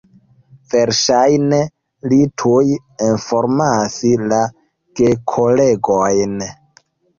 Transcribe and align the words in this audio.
Verŝajne 0.73 1.59
li 2.13 2.19
tuj 2.43 2.73
informas 3.11 3.99
la 4.33 4.41
gekolegojn. 5.03 6.37